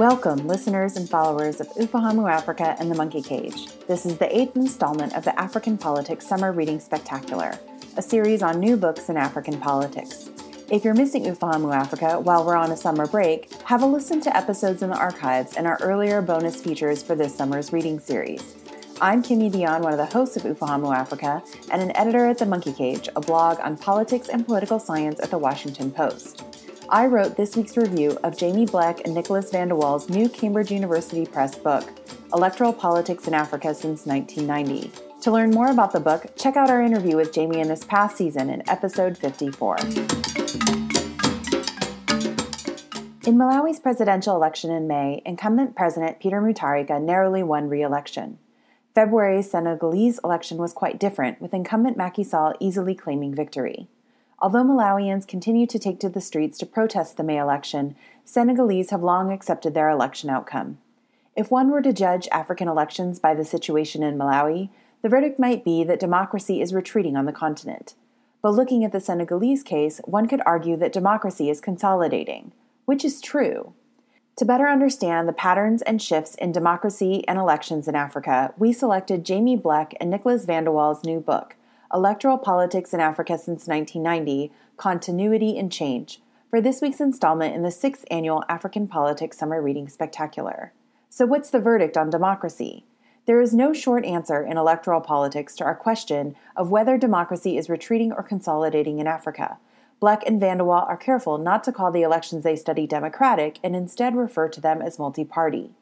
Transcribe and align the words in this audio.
Welcome, 0.00 0.46
listeners 0.46 0.96
and 0.96 1.06
followers 1.06 1.60
of 1.60 1.68
Ufahamu 1.74 2.26
Africa 2.26 2.74
and 2.78 2.90
the 2.90 2.94
Monkey 2.94 3.20
Cage. 3.20 3.66
This 3.86 4.06
is 4.06 4.16
the 4.16 4.34
eighth 4.34 4.56
installment 4.56 5.14
of 5.14 5.24
the 5.24 5.38
African 5.38 5.76
Politics 5.76 6.26
Summer 6.26 6.52
Reading 6.52 6.80
Spectacular, 6.80 7.52
a 7.98 8.00
series 8.00 8.42
on 8.42 8.60
new 8.60 8.78
books 8.78 9.10
in 9.10 9.18
African 9.18 9.60
politics. 9.60 10.30
If 10.70 10.84
you're 10.84 10.94
missing 10.94 11.24
Ufahamu 11.24 11.74
Africa 11.74 12.18
while 12.18 12.46
we're 12.46 12.56
on 12.56 12.72
a 12.72 12.78
summer 12.78 13.06
break, 13.06 13.52
have 13.64 13.82
a 13.82 13.86
listen 13.86 14.22
to 14.22 14.34
episodes 14.34 14.82
in 14.82 14.88
the 14.88 14.96
archives 14.96 15.58
and 15.58 15.66
our 15.66 15.76
earlier 15.82 16.22
bonus 16.22 16.62
features 16.62 17.02
for 17.02 17.14
this 17.14 17.36
summer's 17.36 17.70
reading 17.70 18.00
series. 18.00 18.56
I'm 19.02 19.22
Kim 19.22 19.42
Yi 19.42 19.50
Dionne, 19.50 19.82
one 19.82 19.92
of 19.92 19.98
the 19.98 20.06
hosts 20.06 20.38
of 20.38 20.44
Ufahamu 20.44 20.96
Africa, 20.96 21.42
and 21.70 21.82
an 21.82 21.94
editor 21.94 22.24
at 22.24 22.38
The 22.38 22.46
Monkey 22.46 22.72
Cage, 22.72 23.10
a 23.16 23.20
blog 23.20 23.60
on 23.60 23.76
politics 23.76 24.30
and 24.30 24.46
political 24.46 24.80
science 24.80 25.20
at 25.20 25.30
the 25.30 25.36
Washington 25.36 25.90
Post. 25.90 26.59
I 26.92 27.06
wrote 27.06 27.36
this 27.36 27.54
week's 27.54 27.76
review 27.76 28.18
of 28.24 28.34
Jaimie 28.34 28.68
Bleck 28.68 29.02
and 29.04 29.14
Nicolas 29.14 29.52
van 29.52 29.68
de 29.68 29.76
Walle's 29.76 30.08
new 30.08 30.28
Cambridge 30.28 30.72
University 30.72 31.24
Press 31.24 31.54
book, 31.54 31.88
Electoral 32.34 32.72
Politics 32.72 33.28
in 33.28 33.34
Africa 33.34 33.72
Since 33.72 34.06
1990. 34.06 34.90
To 35.20 35.30
learn 35.30 35.50
more 35.50 35.70
about 35.70 35.92
the 35.92 36.00
book, 36.00 36.36
check 36.36 36.56
out 36.56 36.68
our 36.68 36.82
interview 36.82 37.14
with 37.14 37.32
Jaimie 37.32 37.62
in 37.62 37.68
this 37.68 37.84
past 37.84 38.16
season 38.16 38.50
in 38.50 38.68
episode 38.68 39.16
54. 39.16 39.76
In 43.24 43.38
Malawi's 43.38 43.78
presidential 43.78 44.34
election 44.34 44.72
in 44.72 44.88
May, 44.88 45.22
incumbent 45.24 45.76
President 45.76 46.18
Peter 46.18 46.42
Mutharika 46.42 47.00
narrowly 47.00 47.44
won 47.44 47.68
re 47.68 47.82
election. 47.82 48.40
February's 48.96 49.48
Senegalese 49.48 50.18
election 50.24 50.58
was 50.58 50.72
quite 50.72 50.98
different, 50.98 51.40
with 51.40 51.54
incumbent 51.54 51.96
Macky 51.96 52.24
Sall 52.24 52.52
easily 52.58 52.96
claiming 52.96 53.32
victory. 53.32 53.86
Although 54.42 54.64
Malawians 54.64 55.28
continue 55.28 55.66
to 55.66 55.78
take 55.78 56.00
to 56.00 56.08
the 56.08 56.20
streets 56.20 56.56
to 56.58 56.66
protest 56.66 57.16
the 57.16 57.22
May 57.22 57.38
election, 57.38 57.94
Senegalese 58.24 58.90
have 58.90 59.02
long 59.02 59.30
accepted 59.32 59.74
their 59.74 59.90
election 59.90 60.30
outcome. 60.30 60.78
If 61.36 61.50
one 61.50 61.70
were 61.70 61.82
to 61.82 61.92
judge 61.92 62.28
African 62.32 62.66
elections 62.66 63.18
by 63.18 63.34
the 63.34 63.44
situation 63.44 64.02
in 64.02 64.16
Malawi, 64.16 64.70
the 65.02 65.08
verdict 65.08 65.38
might 65.38 65.64
be 65.64 65.84
that 65.84 66.00
democracy 66.00 66.60
is 66.60 66.72
retreating 66.72 67.16
on 67.16 67.26
the 67.26 67.32
continent. 67.32 67.94
But 68.42 68.54
looking 68.54 68.84
at 68.84 68.92
the 68.92 69.00
Senegalese 69.00 69.62
case, 69.62 70.00
one 70.04 70.26
could 70.26 70.42
argue 70.46 70.76
that 70.78 70.92
democracy 70.92 71.50
is 71.50 71.60
consolidating, 71.60 72.52
which 72.86 73.04
is 73.04 73.20
true. 73.20 73.74
To 74.36 74.44
better 74.46 74.68
understand 74.68 75.28
the 75.28 75.34
patterns 75.34 75.82
and 75.82 76.00
shifts 76.00 76.34
in 76.36 76.50
democracy 76.50 77.26
and 77.28 77.38
elections 77.38 77.86
in 77.86 77.94
Africa, 77.94 78.54
we 78.56 78.72
selected 78.72 79.24
Jaimie 79.24 79.60
Bleck 79.60 79.92
and 80.00 80.10
Nicolas 80.10 80.46
van 80.46 80.64
de 80.64 80.72
Walle's 80.72 81.04
new 81.04 81.20
book, 81.20 81.56
Electoral 81.92 82.38
Politics 82.38 82.94
in 82.94 83.00
Africa 83.00 83.36
Since 83.36 83.66
1990 83.66 84.52
Continuity 84.76 85.58
and 85.58 85.72
Change, 85.72 86.20
for 86.48 86.60
this 86.60 86.80
week's 86.80 87.00
installment 87.00 87.52
in 87.56 87.64
the 87.64 87.72
sixth 87.72 88.04
annual 88.12 88.44
African 88.48 88.86
Politics 88.86 89.36
Summer 89.36 89.60
Reading 89.60 89.88
Spectacular. 89.88 90.72
So, 91.08 91.26
what's 91.26 91.50
the 91.50 91.58
verdict 91.58 91.96
on 91.96 92.08
democracy? 92.08 92.84
There 93.26 93.40
is 93.40 93.52
no 93.52 93.72
short 93.72 94.04
answer 94.04 94.40
in 94.40 94.56
electoral 94.56 95.00
politics 95.00 95.56
to 95.56 95.64
our 95.64 95.74
question 95.74 96.36
of 96.56 96.70
whether 96.70 96.96
democracy 96.96 97.58
is 97.58 97.68
retreating 97.68 98.12
or 98.12 98.22
consolidating 98.22 99.00
in 99.00 99.08
Africa. 99.08 99.58
Bleck 100.00 100.22
and 100.24 100.38
van 100.38 100.58
de 100.58 100.64
Walle 100.64 100.86
are 100.86 100.96
careful 100.96 101.38
not 101.38 101.64
to 101.64 101.72
call 101.72 101.90
the 101.90 102.02
elections 102.02 102.44
they 102.44 102.54
study 102.54 102.86
democratic 102.86 103.58
and 103.64 103.74
instead 103.74 104.14
refer 104.14 104.48
to 104.48 104.60
them 104.60 104.80
as 104.80 105.00
multi 105.00 105.24
party. 105.24 105.72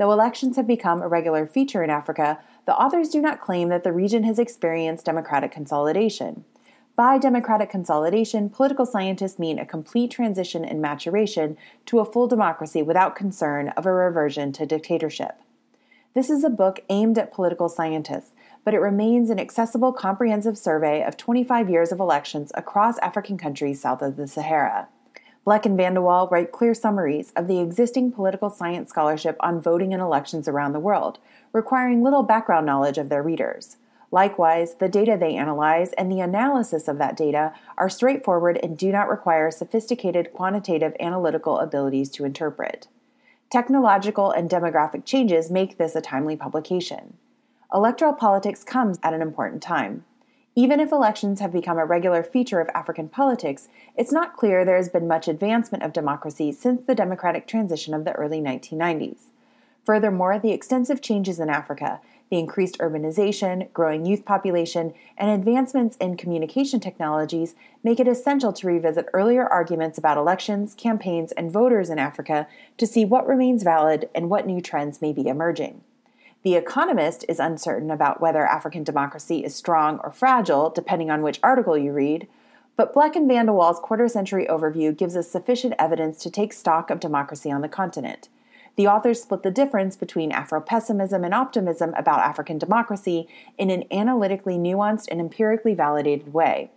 Though 0.00 0.12
elections 0.12 0.56
have 0.56 0.66
become 0.66 1.02
a 1.02 1.08
regular 1.08 1.46
feature 1.46 1.82
in 1.82 1.90
Africa, 1.90 2.38
the 2.64 2.74
authors 2.74 3.10
do 3.10 3.20
not 3.20 3.38
claim 3.38 3.68
that 3.68 3.84
the 3.84 3.92
region 3.92 4.22
has 4.24 4.38
experienced 4.38 5.04
democratic 5.04 5.52
consolidation. 5.52 6.46
By 6.96 7.18
democratic 7.18 7.68
consolidation, 7.68 8.48
political 8.48 8.86
scientists 8.86 9.38
mean 9.38 9.58
a 9.58 9.66
complete 9.66 10.10
transition 10.10 10.64
and 10.64 10.80
maturation 10.80 11.58
to 11.84 11.98
a 11.98 12.06
full 12.06 12.28
democracy 12.28 12.80
without 12.80 13.14
concern 13.14 13.68
of 13.76 13.84
a 13.84 13.92
reversion 13.92 14.52
to 14.52 14.64
dictatorship. 14.64 15.42
This 16.14 16.30
is 16.30 16.44
a 16.44 16.48
book 16.48 16.80
aimed 16.88 17.18
at 17.18 17.30
political 17.30 17.68
scientists, 17.68 18.32
but 18.64 18.72
it 18.72 18.80
remains 18.80 19.28
an 19.28 19.38
accessible, 19.38 19.92
comprehensive 19.92 20.56
survey 20.56 21.04
of 21.04 21.18
25 21.18 21.68
years 21.68 21.92
of 21.92 22.00
elections 22.00 22.52
across 22.54 22.96
African 23.00 23.36
countries 23.36 23.82
south 23.82 24.00
of 24.00 24.16
the 24.16 24.26
Sahara. 24.26 24.88
Bleck 25.46 25.64
and 25.64 25.76
van 25.76 25.94
de 25.94 26.02
Walle 26.02 26.28
write 26.30 26.52
clear 26.52 26.74
summaries 26.74 27.32
of 27.34 27.46
the 27.46 27.60
existing 27.60 28.12
political 28.12 28.50
science 28.50 28.90
scholarship 28.90 29.36
on 29.40 29.60
voting 29.60 29.94
and 29.94 30.02
elections 30.02 30.46
around 30.46 30.72
the 30.72 30.78
world, 30.78 31.18
requiring 31.52 32.02
little 32.02 32.22
background 32.22 32.66
knowledge 32.66 32.98
of 32.98 33.08
their 33.08 33.22
readers. 33.22 33.78
Likewise, 34.10 34.74
the 34.74 34.88
data 34.88 35.16
they 35.18 35.36
analyze 35.36 35.92
and 35.94 36.10
the 36.10 36.20
analysis 36.20 36.88
of 36.88 36.98
that 36.98 37.16
data 37.16 37.54
are 37.78 37.88
straightforward 37.88 38.58
and 38.62 38.76
do 38.76 38.92
not 38.92 39.08
require 39.08 39.50
sophisticated 39.50 40.32
quantitative 40.34 40.94
analytical 41.00 41.58
abilities 41.58 42.10
to 42.10 42.24
interpret. 42.24 42.88
Technological 43.50 44.30
and 44.30 44.50
demographic 44.50 45.06
changes 45.06 45.50
make 45.50 45.78
this 45.78 45.96
a 45.96 46.00
timely 46.00 46.36
publication. 46.36 47.16
Electoral 47.72 48.12
politics 48.12 48.62
comes 48.62 48.98
at 49.02 49.14
an 49.14 49.22
important 49.22 49.62
time. 49.62 50.04
Even 50.56 50.80
if 50.80 50.90
elections 50.90 51.38
have 51.38 51.52
become 51.52 51.78
a 51.78 51.84
regular 51.84 52.24
feature 52.24 52.60
of 52.60 52.68
African 52.74 53.08
politics, 53.08 53.68
it's 53.96 54.10
not 54.10 54.36
clear 54.36 54.64
there 54.64 54.76
has 54.76 54.88
been 54.88 55.06
much 55.06 55.28
advancement 55.28 55.84
of 55.84 55.92
democracy 55.92 56.50
since 56.50 56.82
the 56.82 56.94
democratic 56.94 57.46
transition 57.46 57.94
of 57.94 58.04
the 58.04 58.12
early 58.12 58.40
1990s. 58.40 59.26
Furthermore, 59.84 60.40
the 60.40 60.50
extensive 60.50 61.00
changes 61.00 61.38
in 61.38 61.48
Africa, 61.48 62.00
the 62.30 62.38
increased 62.38 62.78
urbanization, 62.78 63.72
growing 63.72 64.04
youth 64.04 64.24
population, 64.24 64.92
and 65.16 65.30
advancements 65.30 65.96
in 65.96 66.16
communication 66.16 66.80
technologies 66.80 67.54
make 67.84 68.00
it 68.00 68.08
essential 68.08 68.52
to 68.52 68.66
revisit 68.66 69.08
earlier 69.12 69.46
arguments 69.46 69.98
about 69.98 70.18
elections, 70.18 70.74
campaigns, 70.74 71.30
and 71.32 71.52
voters 71.52 71.90
in 71.90 71.98
Africa 71.98 72.48
to 72.76 72.86
see 72.86 73.04
what 73.04 73.26
remains 73.26 73.62
valid 73.62 74.08
and 74.14 74.28
what 74.28 74.46
new 74.46 74.60
trends 74.60 75.00
may 75.00 75.12
be 75.12 75.28
emerging. 75.28 75.80
The 76.42 76.54
Economist 76.54 77.24
is 77.28 77.38
uncertain 77.38 77.90
about 77.90 78.20
whether 78.20 78.46
African 78.46 78.82
democracy 78.82 79.44
is 79.44 79.54
strong 79.54 80.00
or 80.02 80.10
fragile, 80.10 80.70
depending 80.70 81.10
on 81.10 81.22
which 81.22 81.38
article 81.42 81.76
you 81.76 81.92
read, 81.92 82.26
but 82.76 82.94
Bleck 82.94 83.14
and 83.14 83.28
van 83.28 83.44
de 83.44 83.52
Walle's 83.52 83.78
quarter 83.78 84.08
century 84.08 84.46
overview 84.48 84.96
gives 84.96 85.14
us 85.14 85.30
sufficient 85.30 85.74
evidence 85.78 86.22
to 86.22 86.30
take 86.30 86.54
stock 86.54 86.88
of 86.88 86.98
democracy 86.98 87.52
on 87.52 87.60
the 87.60 87.68
continent. 87.68 88.30
The 88.76 88.86
authors 88.86 89.20
split 89.20 89.42
the 89.42 89.50
difference 89.50 89.96
between 89.96 90.32
Afro 90.32 90.62
pessimism 90.62 91.24
and 91.24 91.34
optimism 91.34 91.92
about 91.92 92.20
African 92.20 92.56
democracy 92.56 93.28
in 93.58 93.68
an 93.68 93.84
analytically 93.90 94.56
nuanced 94.56 95.08
and 95.10 95.20
empirically 95.20 95.74
validated 95.74 96.32
way. 96.32 96.70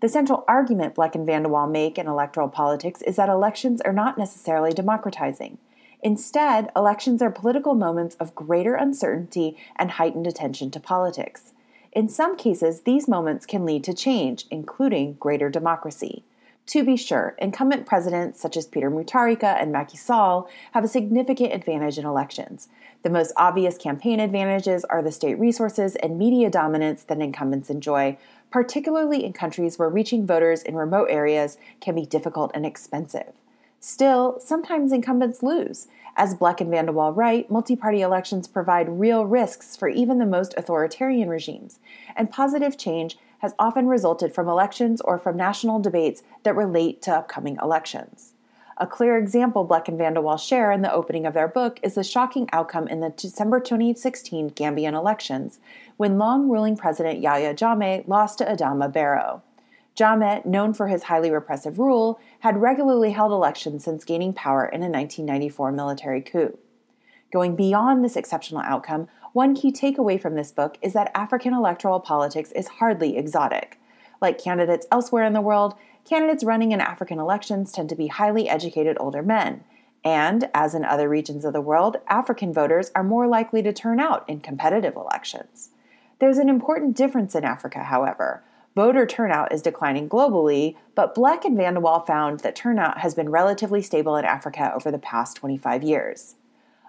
The 0.00 0.08
central 0.08 0.44
argument 0.48 0.94
Bleck 0.94 1.14
and 1.14 1.26
van 1.26 1.42
de 1.42 1.50
Walle 1.50 1.68
make 1.68 1.98
in 1.98 2.06
electoral 2.06 2.48
politics 2.48 3.02
is 3.02 3.16
that 3.16 3.28
elections 3.28 3.82
are 3.82 3.92
not 3.92 4.16
necessarily 4.16 4.72
democratizing. 4.72 5.58
Instead, 6.02 6.70
elections 6.76 7.20
are 7.20 7.30
political 7.30 7.74
moments 7.74 8.14
of 8.16 8.34
greater 8.34 8.74
uncertainty 8.74 9.56
and 9.76 9.92
heightened 9.92 10.26
attention 10.26 10.70
to 10.70 10.80
politics. 10.80 11.52
In 11.92 12.08
some 12.08 12.36
cases, 12.36 12.82
these 12.82 13.08
moments 13.08 13.46
can 13.46 13.64
lead 13.64 13.82
to 13.84 13.94
change, 13.94 14.46
including 14.50 15.14
greater 15.14 15.50
democracy. 15.50 16.22
To 16.66 16.84
be 16.84 16.96
sure, 16.96 17.34
incumbent 17.38 17.86
presidents 17.86 18.38
such 18.40 18.54
as 18.54 18.66
Peter 18.66 18.90
Mutharika 18.90 19.60
and 19.60 19.72
Macky 19.72 19.96
Sall 19.96 20.50
have 20.72 20.84
a 20.84 20.88
significant 20.88 21.54
advantage 21.54 21.96
in 21.96 22.04
elections. 22.04 22.68
The 23.02 23.10
most 23.10 23.32
obvious 23.36 23.78
campaign 23.78 24.20
advantages 24.20 24.84
are 24.84 25.02
the 25.02 25.10
state 25.10 25.38
resources 25.38 25.96
and 25.96 26.18
media 26.18 26.50
dominance 26.50 27.04
that 27.04 27.20
incumbents 27.20 27.70
enjoy, 27.70 28.18
particularly 28.50 29.24
in 29.24 29.32
countries 29.32 29.78
where 29.78 29.88
reaching 29.88 30.26
voters 30.26 30.62
in 30.62 30.76
remote 30.76 31.08
areas 31.10 31.56
can 31.80 31.94
be 31.94 32.04
difficult 32.04 32.50
and 32.52 32.66
expensive. 32.66 33.32
Still, 33.80 34.40
sometimes 34.40 34.92
incumbents 34.92 35.42
lose. 35.42 35.86
As 36.16 36.34
Bleck 36.34 36.60
and 36.60 36.70
van 36.70 36.86
de 36.86 36.92
Walle 36.92 37.12
write, 37.14 37.48
multi 37.48 37.76
party 37.76 38.00
elections 38.00 38.48
provide 38.48 38.98
real 38.98 39.24
risks 39.24 39.76
for 39.76 39.88
even 39.88 40.18
the 40.18 40.26
most 40.26 40.52
authoritarian 40.56 41.28
regimes, 41.28 41.78
and 42.16 42.30
positive 42.30 42.76
change 42.76 43.16
has 43.38 43.54
often 43.56 43.86
resulted 43.86 44.34
from 44.34 44.48
elections 44.48 45.00
or 45.00 45.16
from 45.16 45.36
national 45.36 45.78
debates 45.78 46.24
that 46.42 46.56
relate 46.56 47.00
to 47.02 47.14
upcoming 47.14 47.56
elections. 47.62 48.34
A 48.78 48.86
clear 48.86 49.16
example 49.16 49.66
Bleck 49.66 49.86
and 49.86 49.96
van 49.96 50.14
de 50.14 50.20
Walle 50.20 50.38
share 50.38 50.72
in 50.72 50.82
the 50.82 50.92
opening 50.92 51.24
of 51.24 51.34
their 51.34 51.48
book 51.48 51.78
is 51.82 51.94
the 51.94 52.02
shocking 52.02 52.48
outcome 52.52 52.88
in 52.88 52.98
the 52.98 53.10
December 53.10 53.60
2016 53.60 54.50
Gambian 54.50 54.94
elections, 54.94 55.60
when 55.96 56.18
long 56.18 56.48
ruling 56.48 56.76
President 56.76 57.20
Yahya 57.20 57.54
Jammeh 57.54 58.06
lost 58.08 58.38
to 58.38 58.44
Adama 58.44 58.92
Barrow. 58.92 59.42
Jammeh, 59.98 60.46
known 60.46 60.74
for 60.74 60.86
his 60.86 61.04
highly 61.04 61.28
repressive 61.28 61.80
rule, 61.80 62.20
had 62.40 62.62
regularly 62.62 63.10
held 63.10 63.32
elections 63.32 63.82
since 63.82 64.04
gaining 64.04 64.32
power 64.32 64.64
in 64.64 64.80
a 64.82 64.88
1994 64.88 65.72
military 65.72 66.22
coup. 66.22 66.56
Going 67.32 67.56
beyond 67.56 68.04
this 68.04 68.14
exceptional 68.14 68.60
outcome, 68.60 69.08
one 69.32 69.56
key 69.56 69.72
takeaway 69.72 70.20
from 70.20 70.36
this 70.36 70.52
book 70.52 70.78
is 70.82 70.92
that 70.92 71.10
African 71.16 71.52
electoral 71.52 71.98
politics 71.98 72.52
is 72.52 72.68
hardly 72.68 73.16
exotic. 73.16 73.80
Like 74.20 74.38
candidates 74.38 74.86
elsewhere 74.92 75.24
in 75.24 75.32
the 75.32 75.40
world, 75.40 75.74
candidates 76.08 76.44
running 76.44 76.70
in 76.70 76.80
African 76.80 77.18
elections 77.18 77.72
tend 77.72 77.88
to 77.88 77.96
be 77.96 78.06
highly 78.06 78.48
educated 78.48 78.96
older 79.00 79.22
men. 79.22 79.64
And, 80.04 80.48
as 80.54 80.76
in 80.76 80.84
other 80.84 81.08
regions 81.08 81.44
of 81.44 81.52
the 81.52 81.60
world, 81.60 81.96
African 82.06 82.52
voters 82.52 82.92
are 82.94 83.02
more 83.02 83.26
likely 83.26 83.62
to 83.62 83.72
turn 83.72 83.98
out 83.98 84.24
in 84.28 84.38
competitive 84.38 84.94
elections. 84.94 85.70
There's 86.20 86.38
an 86.38 86.48
important 86.48 86.96
difference 86.96 87.34
in 87.34 87.42
Africa, 87.42 87.82
however. 87.82 88.44
Voter 88.78 89.06
turnout 89.06 89.52
is 89.52 89.60
declining 89.60 90.08
globally, 90.08 90.76
but 90.94 91.12
Bleck 91.12 91.44
and 91.44 91.56
Van 91.56 91.74
de 91.74 91.80
Walle 91.80 92.06
found 92.06 92.38
that 92.40 92.54
turnout 92.54 92.98
has 92.98 93.12
been 93.12 93.28
relatively 93.28 93.82
stable 93.82 94.14
in 94.14 94.24
Africa 94.24 94.72
over 94.72 94.92
the 94.92 95.00
past 95.00 95.36
25 95.36 95.82
years. 95.82 96.36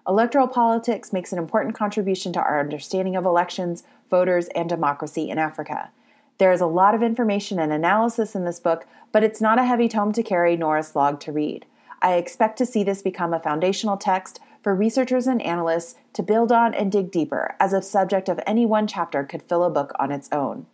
Electoral 0.08 0.48
politics 0.48 1.12
makes 1.12 1.34
an 1.34 1.40
important 1.40 1.74
contribution 1.74 2.32
to 2.34 2.40
our 2.40 2.60
understanding 2.60 3.16
of 3.16 3.26
elections, 3.26 3.86
voters, 4.08 4.50
and 4.50 4.70
democracy 4.70 5.32
in 5.32 5.40
Africa. 5.40 5.90
There 6.38 6.52
is 6.52 6.62
a 6.62 6.68
lot 6.68 6.94
of 6.94 7.02
information 7.02 7.58
and 7.58 7.74
analysis 7.74 8.36
in 8.36 8.46
this 8.46 8.60
book, 8.60 8.86
but 9.12 9.24
it's 9.24 9.42
not 9.42 9.58
a 9.58 9.66
heavy 9.66 9.90
tome 9.90 10.14
to 10.14 10.22
carry 10.22 10.56
nor 10.56 10.78
a 10.78 10.84
slog 10.84 11.20
to 11.22 11.32
read. 11.32 11.66
I 12.04 12.18
expect 12.18 12.60
to 12.60 12.68
see 12.68 12.84
this 12.84 13.02
become 13.02 13.34
a 13.34 13.40
foundational 13.40 13.98
text 13.98 14.40
for 14.62 14.76
researchers 14.76 15.26
and 15.26 15.42
analysts 15.42 15.96
to 16.14 16.22
build 16.22 16.52
on 16.52 16.76
and 16.76 16.92
dig 16.92 17.10
deeper, 17.10 17.56
as 17.60 17.74
a 17.74 17.82
subject 17.82 18.30
of 18.30 18.40
any 18.46 18.64
one 18.64 18.86
chapter 18.86 19.24
could 19.24 19.42
fill 19.42 19.64
a 19.64 19.72
book 19.72 19.92
on 20.00 20.12
its 20.12 20.30
own. 20.32 20.68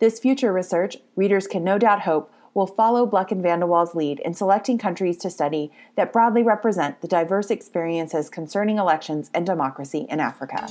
This 0.00 0.20
future 0.20 0.52
research, 0.52 0.98
readers 1.16 1.48
can 1.48 1.64
no 1.64 1.76
doubt 1.76 2.02
hope, 2.02 2.32
will 2.54 2.68
follow 2.68 3.04
Bleck 3.04 3.32
and 3.32 3.42
Van 3.42 3.58
de 3.58 3.66
Walle's 3.66 3.96
lead 3.96 4.20
in 4.20 4.32
selecting 4.32 4.78
countries 4.78 5.16
to 5.18 5.28
study 5.28 5.72
that 5.96 6.12
broadly 6.12 6.44
represent 6.44 7.00
the 7.00 7.08
diverse 7.08 7.50
experiences 7.50 8.30
concerning 8.30 8.78
elections 8.78 9.28
and 9.34 9.44
democracy 9.44 10.06
in 10.08 10.20
Africa. 10.20 10.68